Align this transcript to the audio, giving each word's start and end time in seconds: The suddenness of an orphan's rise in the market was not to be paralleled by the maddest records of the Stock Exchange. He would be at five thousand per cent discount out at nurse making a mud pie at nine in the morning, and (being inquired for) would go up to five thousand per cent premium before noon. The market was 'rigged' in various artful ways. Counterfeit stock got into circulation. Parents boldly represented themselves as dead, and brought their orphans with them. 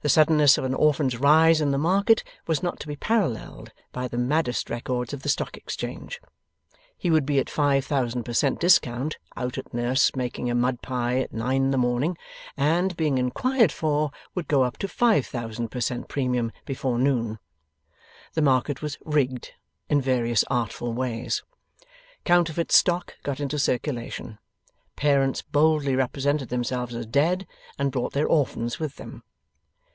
The 0.00 0.08
suddenness 0.08 0.58
of 0.58 0.64
an 0.64 0.74
orphan's 0.74 1.16
rise 1.20 1.60
in 1.60 1.70
the 1.70 1.78
market 1.78 2.24
was 2.48 2.60
not 2.60 2.80
to 2.80 2.88
be 2.88 2.96
paralleled 2.96 3.70
by 3.92 4.08
the 4.08 4.18
maddest 4.18 4.68
records 4.68 5.12
of 5.14 5.22
the 5.22 5.28
Stock 5.28 5.56
Exchange. 5.56 6.20
He 6.98 7.08
would 7.08 7.24
be 7.24 7.38
at 7.38 7.48
five 7.48 7.84
thousand 7.84 8.24
per 8.24 8.32
cent 8.32 8.58
discount 8.58 9.16
out 9.36 9.58
at 9.58 9.72
nurse 9.72 10.16
making 10.16 10.50
a 10.50 10.56
mud 10.56 10.82
pie 10.82 11.20
at 11.20 11.32
nine 11.32 11.62
in 11.66 11.70
the 11.70 11.78
morning, 11.78 12.18
and 12.56 12.96
(being 12.96 13.16
inquired 13.16 13.70
for) 13.70 14.10
would 14.34 14.48
go 14.48 14.64
up 14.64 14.76
to 14.78 14.88
five 14.88 15.24
thousand 15.24 15.68
per 15.70 15.78
cent 15.80 16.08
premium 16.08 16.50
before 16.66 16.98
noon. 16.98 17.38
The 18.34 18.42
market 18.42 18.82
was 18.82 18.98
'rigged' 19.04 19.52
in 19.88 20.00
various 20.00 20.42
artful 20.50 20.92
ways. 20.94 21.44
Counterfeit 22.24 22.72
stock 22.72 23.14
got 23.22 23.38
into 23.38 23.56
circulation. 23.56 24.38
Parents 24.96 25.42
boldly 25.42 25.94
represented 25.94 26.48
themselves 26.48 26.92
as 26.92 27.06
dead, 27.06 27.46
and 27.78 27.92
brought 27.92 28.14
their 28.14 28.26
orphans 28.26 28.80
with 28.80 28.96
them. 28.96 29.22